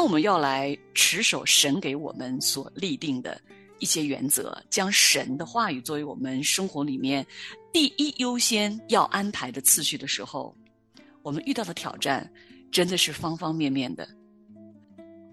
[0.00, 3.38] 当我们要来持守神给我们所立定的
[3.80, 7.24] 一些原则，将神的话语作为我们生活里面
[7.70, 10.56] 第一优先要安排的次序的时候，
[11.20, 12.26] 我们遇到的挑战
[12.72, 14.08] 真的是方方面面的。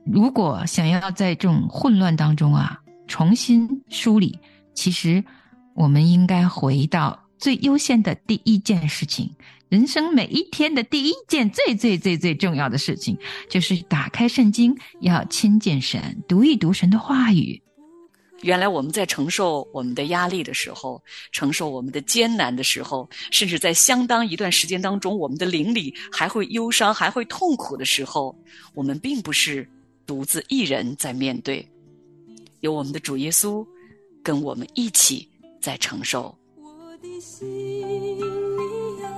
[0.06, 4.38] 如果想要在这种混乱当中啊，重新梳理，
[4.74, 5.24] 其实
[5.75, 9.34] 我们应该回到最优先的第一件事情。
[9.70, 13.18] 人生每一天的第一件最最最最重要的事情，
[13.50, 17.61] 就是打开圣经，要亲近神，读一读神的话语。
[18.44, 21.04] 原来我们在承受我们的压力的时候，
[21.34, 28.33] 承受我们的艰难的时候，甚至在相当一段时间当中，我们的灵里还会忧伤、还会痛苦的时候，
[28.74, 29.68] 我们并不是
[30.06, 31.68] 独自一人在面对，
[32.61, 33.67] 有我们的主耶稣
[34.23, 35.28] 跟我们一起
[35.59, 36.33] 在承受。
[37.00, 37.47] 我的心
[38.17, 38.22] 你
[39.03, 39.09] 要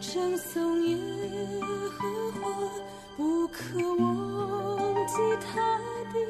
[0.00, 0.96] 称颂耶
[1.98, 2.50] 和华，
[3.16, 5.78] 不可忘记他
[6.12, 6.20] 的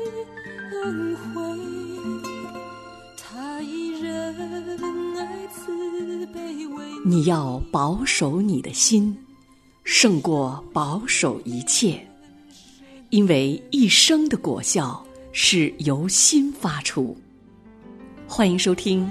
[0.72, 1.42] 恩惠。
[7.04, 9.16] 你要保守你的心，
[9.84, 12.04] 胜过保守一切，
[13.10, 17.16] 因为一生的果效是由心发出。
[18.26, 19.04] 欢迎收听《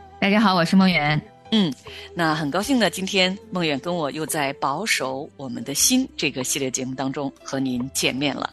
[0.21, 1.19] 大家好，我是梦圆。
[1.51, 1.73] 嗯，
[2.13, 8.47] 那很高兴呢，今天梦远跟我又在保守我们的心这个系列节目当中和您见面了。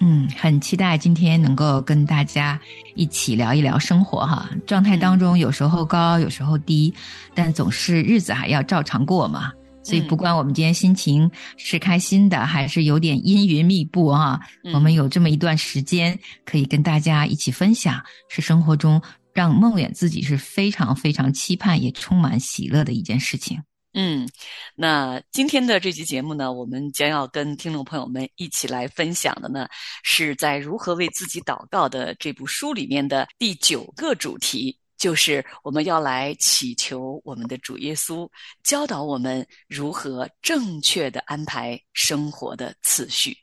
[0.00, 2.58] 嗯，很期待今天能够跟大家
[2.96, 4.50] 一起聊一聊生活哈。
[4.66, 6.92] 状态当中有时候高，有时候低，
[7.36, 9.52] 但总是日子还要照常过嘛。
[9.84, 14.40] 所以，不管我们今天心情是开心的，还是有点阴云密布啊，
[14.74, 19.00] 我们有这么一段时间可以跟大家一起分享，是生活中
[19.36, 23.62] 让梦远自己是非常非常期盼，也充满喜乐的一件事情。
[23.92, 24.26] 嗯，
[24.74, 29.68] 那今天的这期节目呢，我们将要跟听众朋友们一起来分享的呢，
[30.02, 34.78] 是在《如何为自己祷告》的这部书里面的第九个主题。
[34.96, 38.26] 就是我们要来祈求我们的主耶稣
[38.62, 43.36] 教导我们如何正确的安排生活的次序。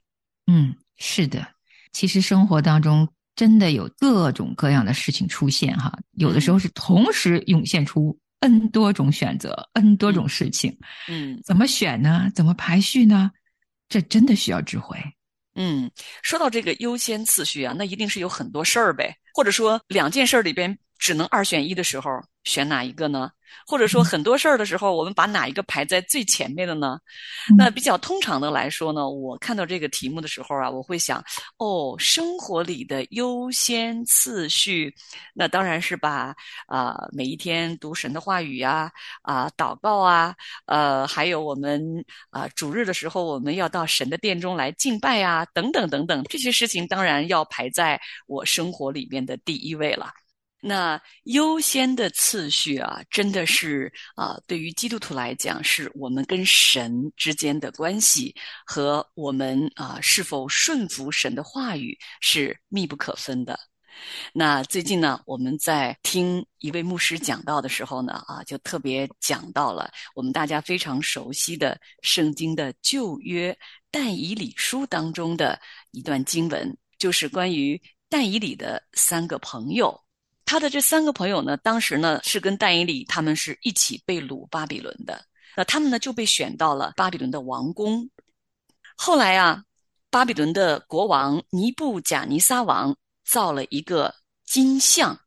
[0.47, 1.47] 嗯，是的，
[1.91, 10.77] 其实生活当中真的有各种各样的事情出现哈，有的时候是同时涌现出 n 多种选择，n 多种事情。
[11.07, 12.29] 嗯，怎么选呢？
[12.35, 13.31] 怎么排序呢？
[13.89, 14.97] 这真的需要智慧。
[15.55, 15.89] 嗯，
[16.21, 20.77] 说到这个优先次序啊，那一定是有很多事儿呗，或者说两件事里边。
[20.99, 22.09] 只能二选一的时候，
[22.45, 23.29] 选哪一个呢？
[23.65, 26.97] 或者说很多事儿的时候，我们把哪一个排在最前面的呢？
[27.57, 31.23] 那比较通常的来说呢，我看到这个题目的时候啊，我会想，
[31.57, 34.93] 哦，生活里的优先次序，
[35.33, 36.35] 那当然是把
[36.67, 38.91] 啊每一天读神的话语呀，
[39.21, 40.35] 啊祷告啊，
[40.65, 41.81] 呃，还有我们
[42.29, 50.11] 啊主日的时候，我们要到神的殿中来敬拜啊，等等等等，这些事情当然要排在我生活里面的第一位了。
[50.65, 58.33] 那优先的次序啊，真的是啊，对于基督徒来讲，是我们跟神之间的关系
[58.65, 63.59] 和我们啊是否顺服神的话语是密不可分的。
[64.31, 73.55] 那最近呢，我们在听一位牧师讲到的时候呢，啊，就特别讲到了我们大家非常熟悉的圣经的旧约
[73.91, 75.59] 但以理书当中的
[75.91, 80.02] 一段经文，就是关于但以理的三个朋友。
[80.45, 85.25] 他的这三个朋友呢，当时呢是跟戴因里他们是一起被掳巴比伦的。
[85.55, 88.09] 那他们呢就被选到了巴比伦的王宫。
[88.95, 89.63] 后来啊，
[90.09, 94.13] 巴比伦的国王尼布贾尼撒王造了一个
[94.45, 95.19] 金像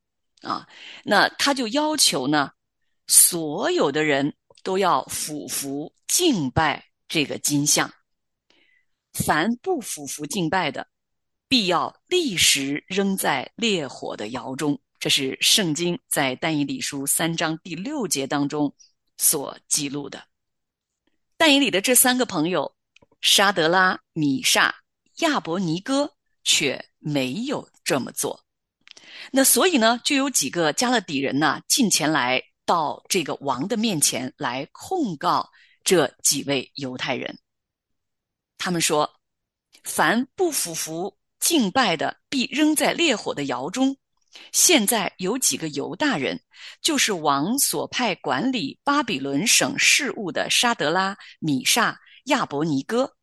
[0.43, 0.67] 啊，
[1.05, 2.51] 那他就要求呢，
[3.07, 7.91] 所有的人都要俯伏敬拜这个金像。
[9.13, 10.87] 凡不俯伏敬拜的，
[11.49, 14.79] 必要立时扔在烈火的窑中。
[14.99, 18.75] 这是圣经在但以理书三章第六节当中
[19.17, 20.27] 所记录的。
[21.37, 22.75] 但以理的这三个朋友
[23.21, 24.73] 沙德拉、米煞、
[25.19, 26.13] 亚伯尼哥
[26.45, 28.43] 却没有这么做。
[29.31, 35.51] 那所以呢，就有几个加勒底人呢进前来到这个王的面前来控告
[35.85, 37.39] 这几位犹太人。
[38.59, 39.11] 他们说：
[39.85, 41.17] 凡不俯伏。
[41.39, 43.97] 敬拜的必扔在烈火的窑中。
[44.53, 46.41] 现在有几个犹大人，
[46.81, 53.17] 就是王所派管理巴比伦省事务的沙德拉、米煞、亚伯尼哥。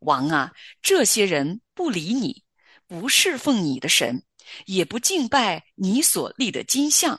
[0.00, 0.52] 王啊，
[0.82, 2.44] 这些人不理你，
[2.86, 4.22] 不侍奉你的神，
[4.66, 7.18] 也不敬拜你所立的金像。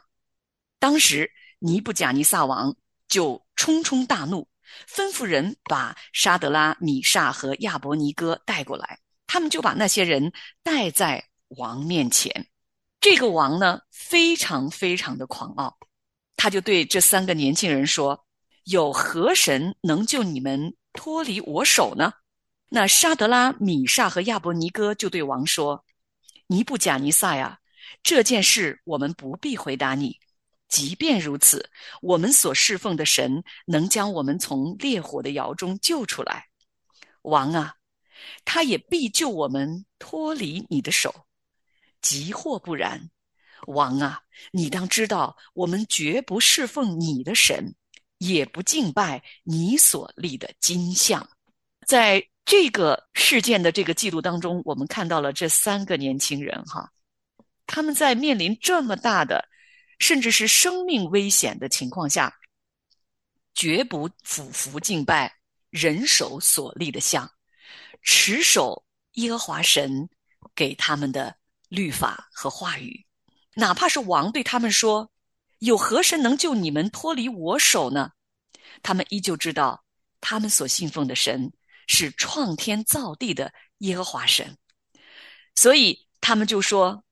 [0.77, 2.75] 当时尼布甲尼撒王
[3.07, 4.48] 就冲冲大怒，
[4.88, 9.00] 吩咐人把沙德拉、米煞和亚伯尼哥带过来。
[9.25, 10.31] 他们就把那些人
[10.62, 11.27] 带在
[11.57, 12.48] 王面前。
[13.05, 15.77] 这个王呢，非常非常的狂傲，
[16.35, 18.25] 他就对这三个年轻人说
[18.65, 22.13] ：“有何神能救你们脱离我手呢？”
[22.67, 25.85] 那沙德拉、米煞和亚伯尼哥就对王说
[26.49, 27.59] ：“尼布甲尼撒呀，
[28.01, 30.17] 这件事我们不必回答你。
[30.67, 31.69] 即便如此，
[32.01, 36.47] 我们所侍奉的神能将我们从烈火的窑中救出来。
[37.21, 37.75] 王啊，
[38.45, 41.25] 他也必救我们脱离你的手。
[42.05, 43.09] 即或不然，
[43.65, 44.21] 王啊，
[44.51, 47.73] 你当知道，我们绝不侍奉你的神，
[48.19, 51.27] 也不敬拜你所立的金像。
[51.87, 56.91] 在。”这个事件的这个记录当中，我们看到了这三个年轻人哈，
[57.65, 59.49] 他们在面临这么大的，
[59.97, 62.31] 甚至是生命危险的情况下，
[63.55, 65.33] 绝不俯伏敬拜
[65.71, 67.27] 人手所立的像，
[68.03, 70.07] 持守耶和华神
[70.53, 71.35] 给他们的
[71.75, 73.06] 律法和话语，
[73.54, 75.12] 哪怕是王对他们说
[75.60, 78.12] ：“有何神能救你们脱离我手呢？”
[78.81, 79.83] 他们依旧知道
[80.22, 81.51] 他们所信奉的神。
[81.88, 84.57] 是创天造地的耶和华神，
[85.54, 87.04] 所以他们就说：“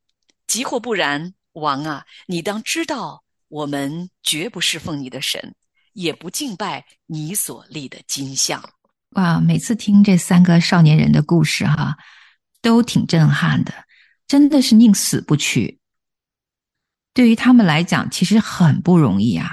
[0.48, 5.54] 即或不然，王啊，你当知道，我们绝不侍奉你的神，
[5.94, 8.68] 也不敬拜你所立的金像。”
[9.14, 9.40] 哇！
[9.40, 11.96] 每次听这三个少年人的故事，哈，
[12.60, 13.72] 都挺震撼的，
[14.28, 15.80] 真的是宁死不屈。
[17.14, 19.50] 对于他们来讲，其实很不容易啊。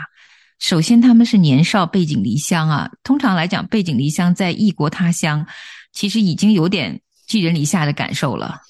[0.59, 2.91] 首先，他们是年少背井离乡啊。
[3.03, 5.47] 通常来讲，背井离乡在异国他乡，
[5.93, 8.61] 其实已经有点寄人篱下的感受了。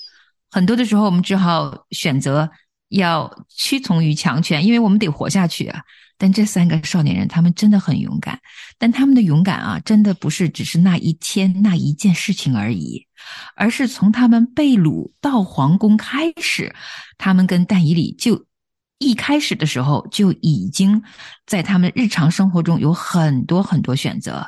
[0.50, 2.50] 很多的时候，我们只好选择
[2.88, 5.82] 要屈从于强权，因为我们得活下去啊。
[6.20, 8.38] 但这三个少年人，他们真的很勇敢。
[8.78, 13.06] 但他们的勇敢啊，真的不是只是那一天那一件事情而已，
[13.56, 16.74] 而是从他们被掳到皇宫开始，
[17.16, 18.46] 他们跟但以理就。
[19.02, 21.02] 一开始的时候就已经
[21.46, 24.46] 在他们日常生活中有很多很多选择。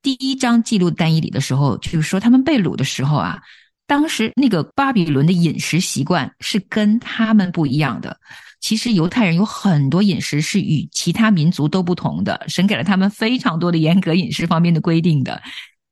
[0.00, 3.38] 第一章记录单一里的时候，就是说他们被掳的时候啊，
[3.86, 8.18] 当时那个巴比伦的饮食习惯是跟他们不一样的。
[8.62, 15.42] 其实犹太人有很多饮食是与其他民族都不同的，神给了他们非常多的严格饮食方面的规定的。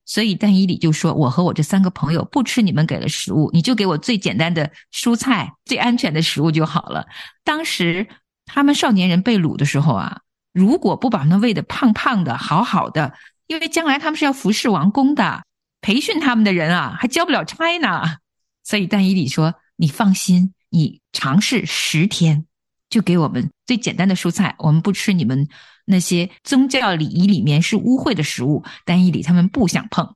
[0.07, 7.07] 所以但以理就说：“我和我这三个朋友不吃你们给的食物，你就给我最简单的蔬菜、最安全的食物就好了。”
[7.45, 8.09] 当时
[8.47, 10.21] 他们少年人被掳的时候啊，
[10.53, 13.13] 如果不把他们喂得胖胖的、好好的，
[13.47, 15.43] 因为将来他们是要服侍王宫的，
[15.81, 18.17] 培训他们的人啊，还交不了差呢。
[18.65, 22.47] 所以但以理说：“你放心，你尝试十天，
[22.91, 25.49] 就给我们最简单的蔬菜，我们不吃你们。”
[25.87, 30.15] 那些宗教礼仪里面是污秽的食物，单一里他们不想碰，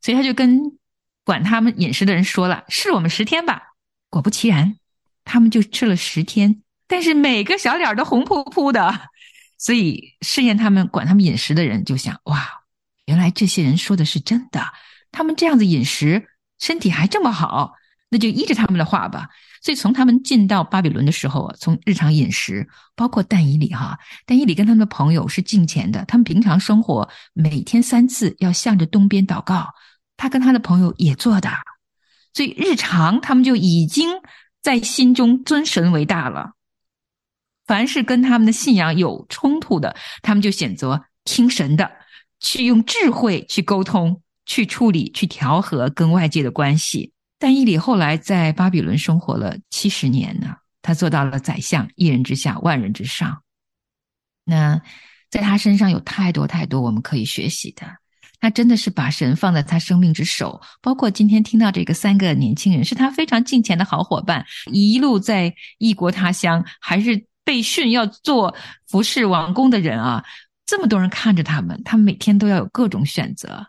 [0.00, 0.60] 所以他就跟
[1.24, 3.62] 管他们饮食的人说了：“试我们十天吧。”
[4.10, 4.76] 果不其然，
[5.24, 9.08] 他们就吃了十天，但是每个小脸都红扑扑的。
[9.56, 12.48] 所以试验他们管他们饮食的人就想：“哇，
[13.04, 14.66] 原来这些人说的是真的，
[15.12, 16.26] 他们这样子饮食，
[16.58, 17.74] 身体还这么好，
[18.08, 19.28] 那就依着他们的话吧。”
[19.62, 29.68] 所以从他们进到巴比伦的时候啊，从日常饮食，包括但以里哈，但以里跟他们的朋友是敬虔的，他们平常生活每天三次要向着东边祷告，
[30.16, 31.50] 他跟他的朋友也做的，
[32.34, 34.10] 所以日常他们就已经
[34.62, 36.52] 在心中尊神为大了。
[37.66, 41.90] 凡是跟他们的信仰有冲突的，他们就选择听神的，
[42.40, 47.12] 去用智慧去沟通、去处理、去调和跟外界的关系。
[47.38, 53.42] 但伊里后来在巴比伦生活了七十年呢，他做到了宰相，一人之下，万人之上。
[54.44, 54.80] 那
[55.30, 57.86] 在他身上有太多太多我们可以学习的。
[58.40, 68.54] 他真的是把神放在他生命之首，包括今天听到这个三个年轻人，是他非常敬虔的好伙伴，一路在异国他乡，还是被训要做
[68.88, 70.24] 服侍王宫的人啊。
[70.66, 73.66] 这么多人看着他们，他们每天都要有各种选择，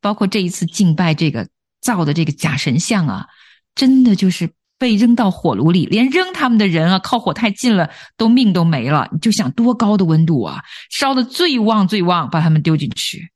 [0.00, 1.48] 包括这一次敬拜这个。
[1.80, 3.26] 造的这个假神像啊，
[3.74, 9.08] 真的就是被扔到火炉里，连扔他们的人啊，靠火太近了，都命都没了。
[9.12, 13.30] 你就想多高的温度啊，烧的最旺最旺，把他们丢进去。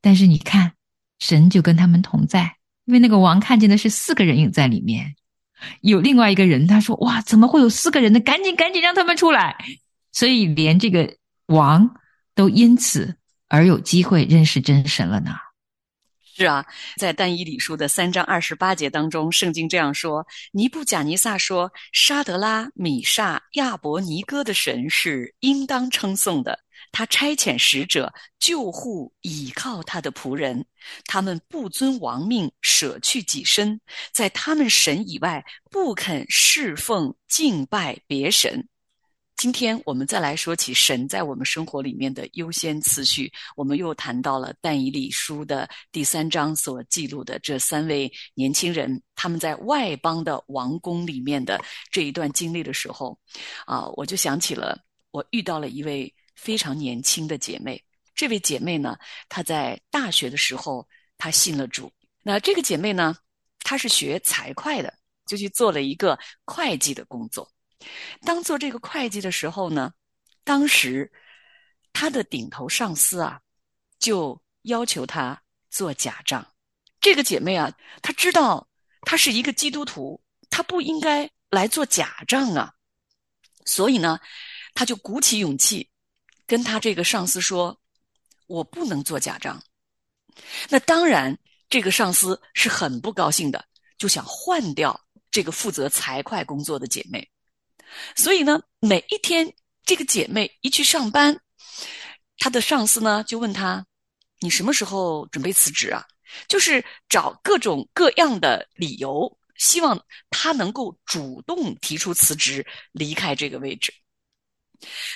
[0.00, 0.72] 但是你看，
[1.18, 5.14] 神就跟他们同在，因为那个王看见的是四个人影在里面，
[5.80, 8.20] 有另外一个人，他说：“哇，怎么会有四个人呢？
[8.20, 9.56] 赶紧赶紧让他们出来！”
[10.12, 11.16] 所以连这个
[11.46, 11.96] 王
[12.34, 13.16] 都因此
[13.48, 15.32] 而有机会认识真神了呢。
[16.38, 16.64] 是啊，
[16.96, 26.56] 在但以理书的三章二十八节当中，圣经这样说：“尼布贾尼撒说，沙德拉、米煞、亚伯尼哥的神是应当称颂的。”
[26.92, 30.64] 他差遣使者救护倚靠他的仆人，
[31.06, 33.80] 他们不遵王命，舍去己身，
[34.12, 38.68] 在他们神以外不肯侍奉敬拜别神。
[39.38, 51.56] 今天我们再来说起神在我们生活里面的优先次序，我们又谈到了但以理书的第三章所记录的这三位年轻人，他们在外邦的王宫里面的
[51.88, 53.16] 这一段经历的时候，
[53.64, 54.76] 啊，我就想起了
[55.12, 56.12] 我遇到了一位。
[56.34, 57.82] 非常年轻的姐妹，
[58.14, 58.96] 这位姐妹呢，
[59.28, 61.90] 她在大学的时候，她信了主。
[62.22, 63.16] 那这个姐妹呢，
[63.64, 64.94] 她是学财会的，
[65.26, 67.50] 就去做了一个会计的工作。
[68.24, 69.92] 当做这个会计的时候呢，
[70.44, 71.10] 当时
[71.92, 73.40] 她的顶头上司啊，
[73.98, 76.46] 就要求她做假账。
[77.00, 78.68] 这个姐妹啊，她知道
[79.02, 80.20] 她是一个基督徒，
[80.50, 82.74] 她不应该来做假账啊，
[83.64, 84.18] 所以呢，
[84.74, 85.88] 她就鼓起勇气。
[86.46, 87.78] 跟他这个上司说
[88.48, 89.62] ：“我不能做假账。”
[90.70, 93.62] 那当然，这个上司是很不高兴的，
[93.98, 94.98] 就想换掉
[95.30, 97.30] 这个负责财会工作的姐妹。
[98.16, 99.52] 所以呢，每一天
[99.84, 101.38] 这个姐妹一去上班，
[102.38, 103.84] 她的上司呢就问她
[104.40, 106.04] ：“你什么时候准备辞职啊？”
[106.46, 113.92] 就是找各种各样的理由，希望她能够主动提出辞职，离开这个位置。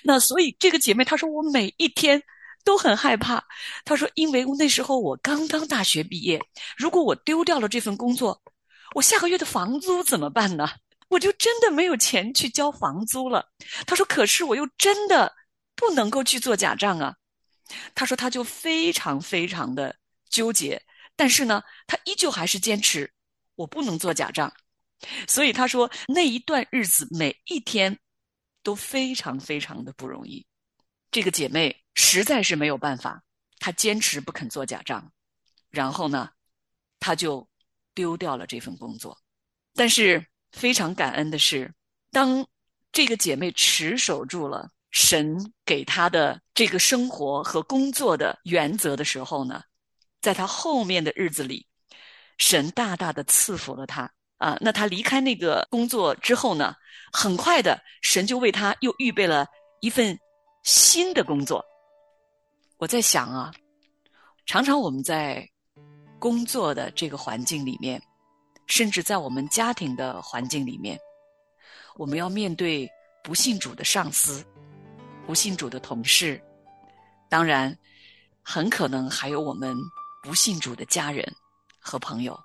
[0.03, 2.23] 那所以这个姐妹她说我每一天
[2.65, 3.45] 都很害怕，
[3.85, 6.41] 她说因为那时候我刚刚大学毕业，
[6.79, 8.43] 如果我丢掉了这份工作，
[8.95, 10.67] 我下个月的房租怎么办呢？
[11.13, 13.53] 我就真的没有钱去交房租了。
[13.87, 15.33] 她说可是我又真的
[15.77, 17.15] 不能够去做假账啊。
[17.95, 19.95] 她说她就非常非常的
[20.29, 20.83] 纠结，
[21.15, 23.13] 但是呢，她依旧还是坚持
[23.55, 24.53] 我不能做假账。
[25.29, 27.99] 所以她说那一段日子每一天。
[28.65, 30.47] 都非常非常的不容易，
[31.11, 33.21] 这个姐妹实在是没有办法，
[33.59, 35.13] 她坚持不肯做假账，
[35.69, 36.31] 然后呢，
[37.01, 37.49] 她就
[37.93, 39.19] 丢掉了这份工作。
[39.75, 41.73] 但是非常感恩的是，
[42.11, 42.47] 当
[42.93, 49.63] 这个姐妹持守住了神给她的这个生活和工作的原则的时候呢，
[50.21, 51.67] 在她后面的日子里，
[52.39, 54.11] 神大大的赐福了她。
[54.39, 56.75] 啊，那她离开那个工作之后呢？
[57.13, 59.47] 很快的，神就为她又预备了
[59.81, 60.19] 一份
[60.65, 61.65] 新的工作。
[62.79, 63.53] 我在想啊，
[64.47, 65.49] 常常我们在
[66.19, 68.03] 工作的这个环境里面，
[68.67, 70.99] 甚至在我们家庭的环境里面，
[71.97, 72.89] 我们要面对
[73.23, 74.45] 不信主的上司、
[75.27, 76.41] 不信主的同事，
[77.29, 77.77] 当然，
[78.43, 79.77] 很可能还有我们
[80.23, 81.27] 不信主的家人
[81.79, 82.39] 和朋友。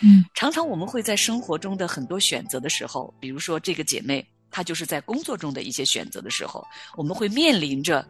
[0.00, 6.64] 嗯，常常我们会在生活中的很多选择的时候，比如说这个姐妹，她就是在工作中的一些选择的时候，
[6.96, 8.06] 我们会面临着，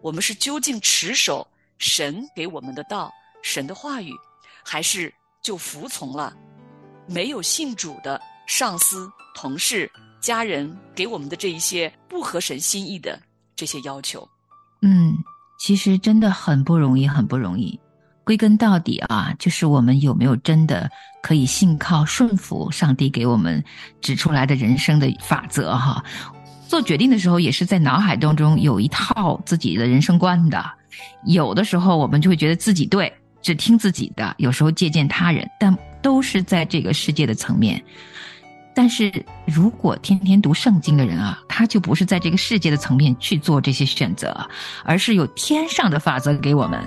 [0.00, 1.46] 我们是究竟持守
[1.78, 4.12] 神给我们的道、神的话语，
[4.64, 6.36] 还是就服从了
[7.08, 13.18] 没有信主的上司、同事、家人给我们的这一些不合神心意的
[13.56, 14.28] 这些要求？
[14.82, 15.16] 嗯，
[15.58, 17.78] 其实真的很不容易，很不容易。
[18.24, 20.90] 归根到底啊，就是我们有没有真的
[21.22, 23.64] 可以信靠顺服上帝给我们
[24.02, 26.04] 指出来的人生的法则哈？
[26.68, 30.62] 做决定的时候也是在脑海当中有一套自己的人生观的。
[31.24, 33.10] 有的时候我们就会觉得自己对，
[33.40, 37.82] 只听自己的；有时候借鉴他人，但都是在这个世界的层面。
[38.74, 39.12] 但是
[39.44, 44.48] 如果天天读圣经的人啊，他就不是在这个世界的层面去做这些选择，
[44.84, 46.80] 而是有天上的法则给我们。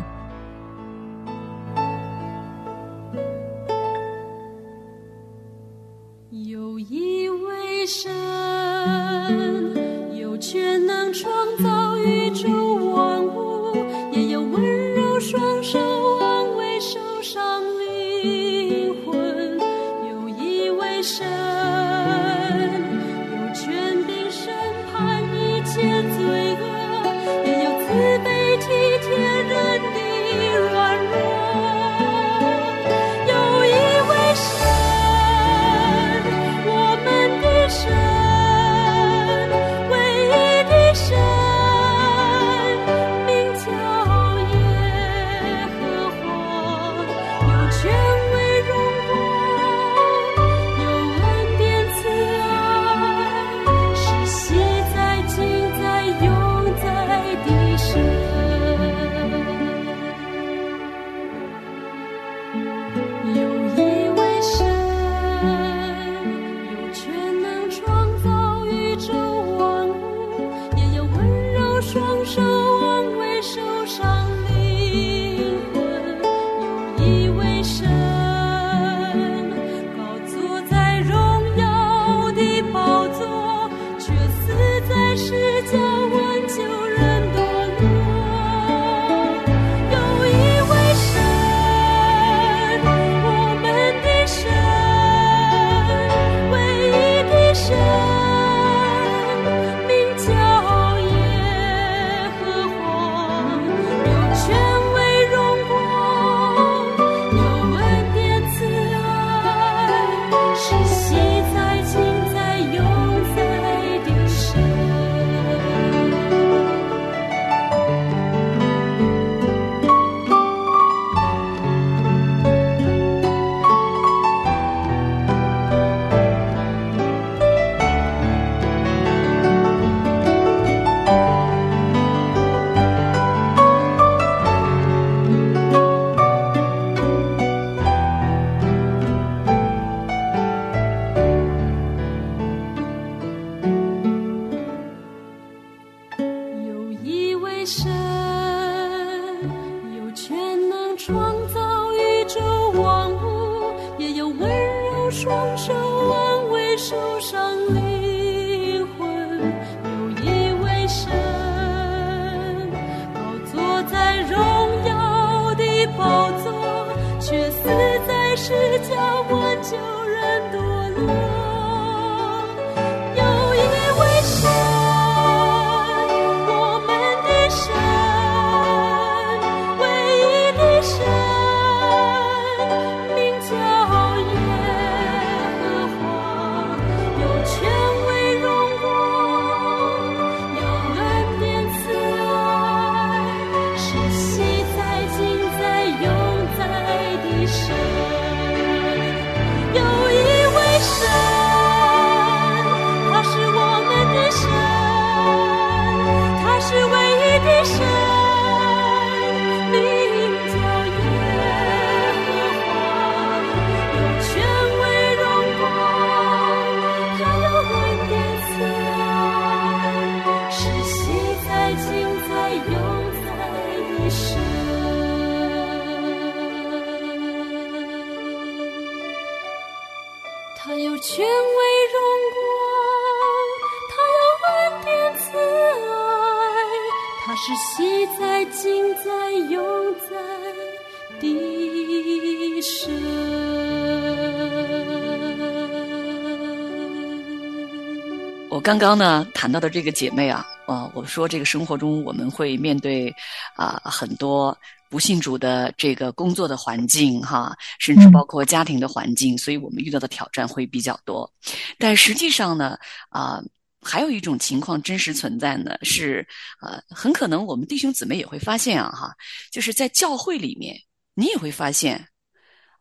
[248.51, 253.09] 我刚刚呢谈到的这个姐妹啊，呃，我说这个生活中我们会面对
[253.55, 254.55] 啊、很多
[254.89, 261.31] 不信主的这个工作的环境哈，甚至包括家庭的环境，所以我们遇到的挑战会比较多。
[261.79, 263.41] 但实际上呢，啊、
[263.81, 266.27] 还有一种情况真实存在呢，是
[266.61, 269.15] 呃，很可能我们弟兄姊妹也会发现啊，哈，
[269.49, 270.75] 就是在教会里面，
[271.13, 272.05] 你也会发现，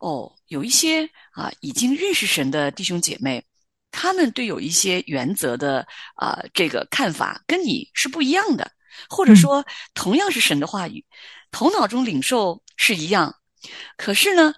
[0.00, 3.40] 哦，有一些啊已经认识神的弟兄姐妹，
[3.90, 8.70] 他们对有一些原则的啊、这个看法跟你是不一样的，
[9.08, 11.04] 或者说同样是神的话语，
[11.50, 13.34] 头脑中领受是一样，
[13.96, 14.52] 可是呢，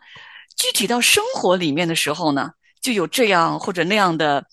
[0.57, 4.45] 具体到生活里面的时候呢，就有这样或者那样的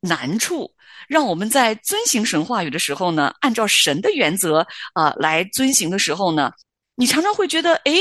[0.00, 0.72] 难处。
[1.06, 6.50] 让我们在遵行神话语的时候呢，按照神的原则啊、来遵行的时候呢，
[6.94, 7.92] 你常常会觉得，哎，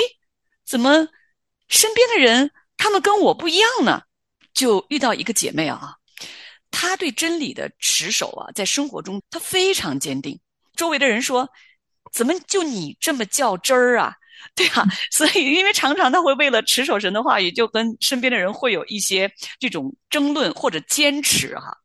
[0.65, 1.05] 怎么
[1.67, 4.01] 身边的人他们跟我不一样呢？
[4.53, 5.95] 就遇到一个姐妹啊，
[6.75, 10.39] 她对真理的持守啊，在生活中她非常坚定。
[10.75, 11.47] 周围的人说
[12.11, 14.15] ：“怎么就你这么较真儿啊？”
[14.55, 21.77] 对啊，所以因为常常她会为了持守神的话语，就跟身边的人会有一些这种争论或者坚持哈、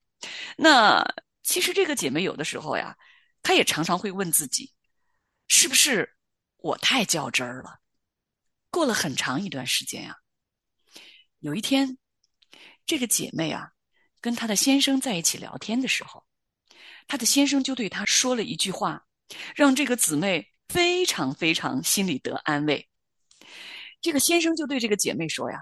[0.57, 1.07] 那
[1.45, 2.97] 其实这个姐妹有的时候呀，
[3.43, 4.73] 她也常常会问自己，
[5.47, 6.17] 是不是
[6.57, 7.79] 我太较真儿了？
[8.71, 10.17] 过了很长一段时间呀、
[11.39, 11.97] 有一天，
[12.85, 13.71] 这个姐妹啊，
[14.21, 16.25] 跟她的先生在一起聊天的时候，
[17.07, 19.05] 她的先生就对她说了一句话，
[19.55, 22.89] 让这个姊妹非常非常心里得安慰。
[24.01, 25.59] 这个先生就对这个姐妹说呀，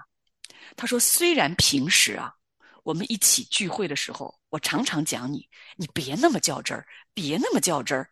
[0.75, 2.31] 他说：“虽然平时啊，
[2.83, 8.09] 我们一起聚会的时候，我常常讲你，你别那么较真儿，别那么较真儿，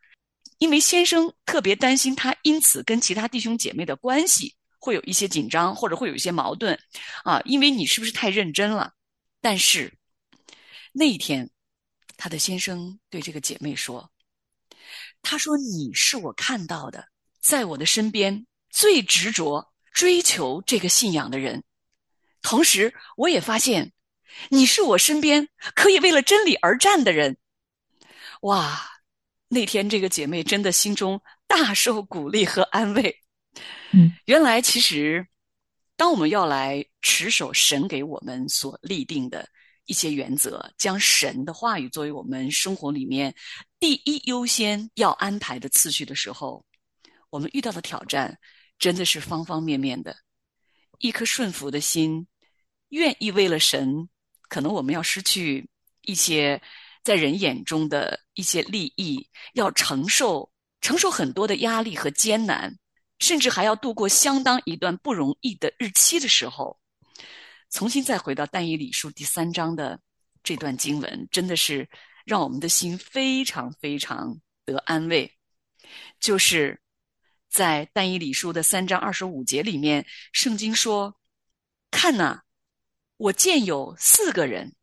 [0.58, 6.80] 因为先生特别担心他因此跟其他弟兄姐妹的关系会有一些紧张，或者会有一些矛盾，
[7.24, 8.94] 啊，因为你是不是太认真了？
[9.42, 9.95] 但是
[10.98, 11.50] 那一天，
[12.16, 14.10] 她的先生对这个姐妹说
[15.22, 17.10] ：“他说你是我看到的，
[17.42, 21.66] 在我的身边最执着追求这个信仰的人。
[22.42, 23.92] 同时，我也发现
[24.50, 27.38] 你是我身边可以为了真理而战的人。”
[28.44, 28.90] 哇！
[29.50, 33.22] 那天这个姐妹真的心中大受鼓励和安慰。
[33.92, 35.28] 嗯，原来其实，
[35.98, 39.48] 当我们要来持守神给我们所立定的
[39.86, 43.34] 一些原则，将神的话语作为我们生活里面
[43.80, 46.66] 第一优先要安排的次序的时候，
[47.30, 48.38] 我们遇到的挑战
[48.78, 50.16] 真的是方方面面的。
[51.00, 52.26] 一颗顺服的心，
[52.90, 54.08] 愿意为了神，
[54.50, 55.70] 可能我们要失去
[56.02, 56.62] 一些
[57.04, 60.50] 在人眼中的一些利益，要承受
[60.82, 62.78] 承受很多的压力和艰难，
[63.20, 66.80] 甚至还要度过相当一段不容易的日期的时候，
[67.72, 70.00] 重新再回到但以理书第三章的
[70.44, 71.90] 这段经文，真的是
[72.26, 75.32] 让我们的心非常非常得安慰。
[76.20, 76.82] 就是
[77.50, 81.16] 在但以理书的三章二十五节里面，圣经说
[81.92, 82.42] ：“看呐、
[83.18, 84.76] 我见有四个人，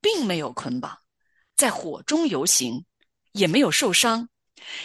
[0.00, 0.98] 并没有捆绑，
[1.56, 2.84] 在火中游行，
[3.32, 4.28] 也没有受伤。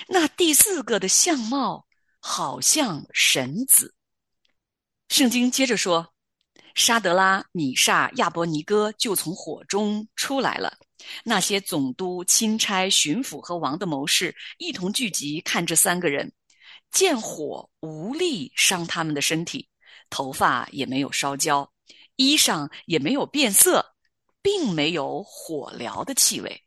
[0.07, 1.87] 那第四个的相貌
[2.19, 3.95] 好像神子。”
[5.09, 6.12] 圣经接着说，
[6.75, 10.77] 沙德拉、米煞、亚伯尼哥就从火中出来了。
[11.23, 16.31] 那些总督、钦差、巡抚和王的谋士一同聚集，看这三个人，
[16.91, 19.67] 见火无力伤他们的身体，
[20.09, 21.69] 头发也没有烧焦，
[22.15, 23.85] 衣裳也没有变色，
[24.41, 26.63] 并没有火燎的气味。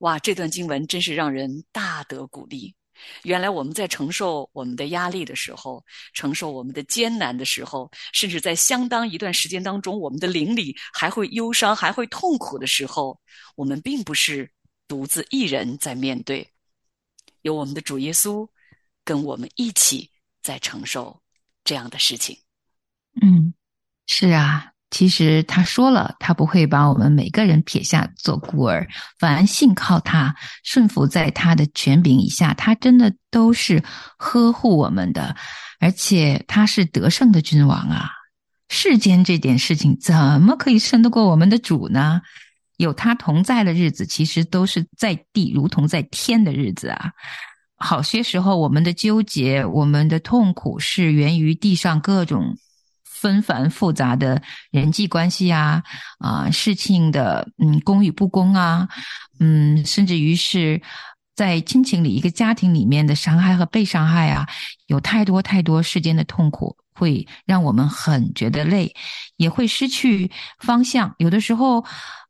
[0.00, 2.74] 哇，这段经文真是让人大得鼓励。
[3.22, 13.20] 原来我们在承受我们的压力的时候，承受我们的艰难的时候，甚至在相当一段时间当中，我们的灵里还会忧伤、还会痛苦的时候，
[13.54, 14.50] 我们并不是
[14.88, 16.48] 独自一人在面对，
[17.42, 18.48] 有我们的主耶稣
[19.04, 20.10] 跟我们一起
[20.42, 21.20] 在承受
[21.64, 22.38] 这样的事情。
[23.22, 23.54] 嗯，
[24.06, 33.84] 是啊，其实他说了，他不会把我们每个人撇下做孤儿，反而信靠他，顺服在他的权柄以下，他真的都是
[34.16, 35.36] 呵护我们的，
[35.80, 38.08] 而且他是得胜的君王啊！
[38.70, 42.22] 世间这点事情怎么可以胜得过我们的主呢？
[42.78, 47.10] 有他同在的日子，其实都是在地如同在天的日子啊！
[47.76, 52.56] 好些时候，我们的纠结、我们的痛苦，是源于地上各种。
[53.18, 55.82] 纷繁复杂的人际关系啊，
[56.18, 58.88] 啊，事情的嗯公与不公啊，
[59.40, 60.82] 嗯，甚至于是
[61.34, 64.46] 在亲情里一个家庭里面的伤害和被伤害啊，
[64.86, 68.94] 有太多太多世间的痛苦，会让我们很觉得累，
[69.36, 71.14] 也会失去方向。
[71.16, 71.84] 有的时候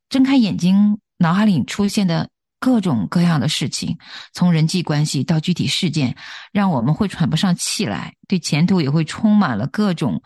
[0.08, 2.28] 睁开眼睛，脑海里出现的
[2.60, 3.98] 各种各样的事情，
[4.32, 6.16] 从人际关系到具体事件，
[6.52, 10.22] 让我们会喘不上气来，对前途也会充满了各种。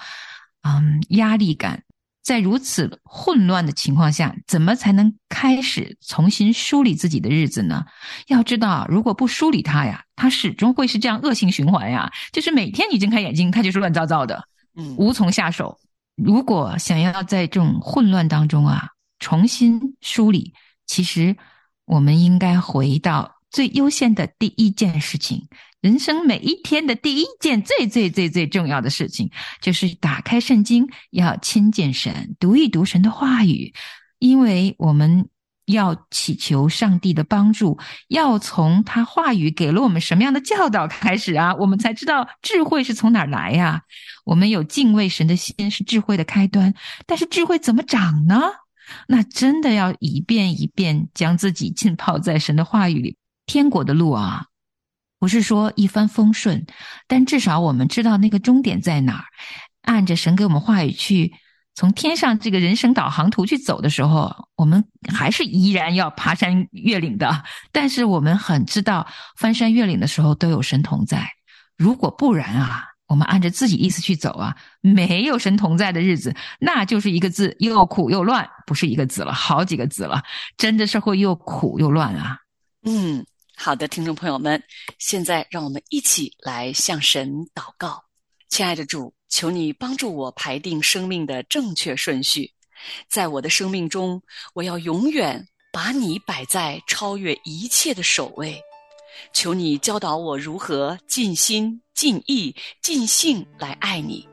[0.63, 1.83] 嗯，压力感，
[2.23, 7.85] 在如此混乱的情况下，怎么才能开始重新梳理自己的日子呢？
[8.27, 12.13] 要知道，如果不梳理它呀，它始终会是这样恶性循环呀。
[12.33, 14.45] 就是每天你睁开眼睛，它就是乱糟糟的，
[14.77, 15.79] 嗯，无从下手。
[16.17, 20.53] 如果想要在这种混乱当中啊，重新梳理，
[20.87, 21.35] 其实
[21.87, 25.49] 我们应该回到最优先的第一件事情。
[25.81, 29.31] 人生每一天的第一件最最最最重要的事情，
[29.63, 33.73] 就是打开圣经，要亲近神，读一读神的话语，
[34.19, 35.29] 因为我们
[35.65, 43.83] 要祈求上帝的帮助，要从他话语给了我们什么样的教导开始啊，我们才知道智慧是从哪儿来呀。
[44.27, 46.75] 我们有敬畏神的心是智慧的开端，
[47.07, 48.39] 但是智慧怎么长呢？
[49.07, 53.17] 那真的要一遍一遍将自己浸泡在神的话语里，
[53.47, 54.45] 天国的路啊。
[55.21, 56.67] 不是说一帆风顺，
[57.07, 59.25] 但至少我们知道那个终点在哪儿。
[59.83, 61.33] 按着神给我们话语去
[61.75, 67.45] 从天上这个人生导航图去走的时候，我们还是依然要爬山越岭的。
[67.71, 69.07] 但是我们很知道，
[69.37, 71.31] 翻山越岭的时候都有神同在。
[71.77, 80.23] 如果不然啊，我们按着自己意思去走啊，没有神同在的日子，那就是一个字又苦又乱，不是一个字了，好几个字了，
[80.57, 82.39] 真的是会又苦又乱啊。
[82.85, 83.25] 嗯。
[83.63, 84.63] 好的，听众朋友们，
[84.99, 88.03] 现在让我们一起来向神祷告。
[88.49, 92.51] 亲爱的主，求你帮助我排定生命的正确顺序，
[93.07, 94.19] 在我的生命中，
[94.55, 98.59] 我要永远把你摆在超越一切的首位。
[99.35, 104.27] 求你教导我如何尽心、尽意、尽性来爱你。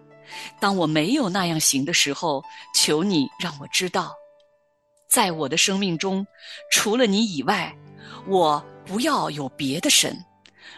[0.57, 2.41] 当我没有那样行的时候，
[2.73, 4.15] 求你让我知道，
[5.09, 6.25] 在我的生命中，
[6.71, 7.75] 除了你以外，
[8.27, 8.63] 我。
[8.87, 10.17] 不要有别的神。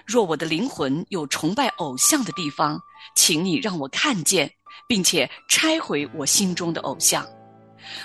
[0.03, 2.81] 若我的灵魂有崇拜偶像的地方，
[3.13, 4.51] 请你让我看见，
[4.88, 7.23] 并且拆毁我心中的偶像。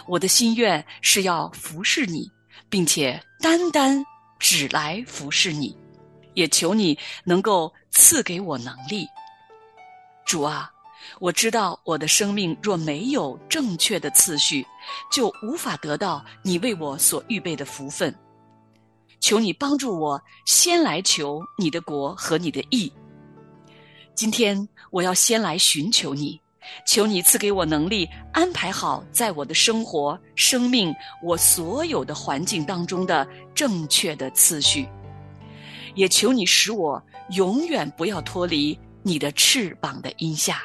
[0.06, 2.30] 我的心愿是要服侍你，
[2.68, 4.04] 并且单单
[4.38, 5.74] 只来服侍你。
[6.34, 9.06] 也求你能够赐给我能力。
[10.26, 10.70] 主啊，
[11.18, 14.66] 我知道我的生命若没有正确的次序，
[15.10, 18.14] 就无法得到你为我所预备的福分。
[19.24, 22.92] 求你帮助我，先来求你的国和你的义。
[24.14, 26.38] 今天我要先来寻求你，
[26.86, 34.86] 求你赐给我能力，安排好在我的生活、生命、我所有的环境当中的正确的次序。
[35.94, 40.60] 也求你使我永远不要脱离你的翅膀的荫下。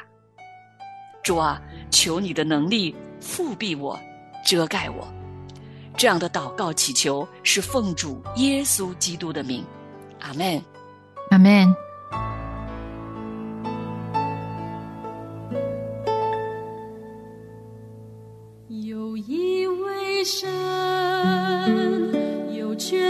[1.22, 1.58] 主啊，
[1.90, 3.98] 求你的能力覆庇我，
[4.44, 5.08] 遮盖我。
[5.96, 9.64] 这样的祷告祈求是奉主耶稣基督的名，
[10.20, 10.62] 阿门，
[11.30, 11.74] 阿门。
[18.68, 20.48] 有一位神，
[22.54, 23.09] 有权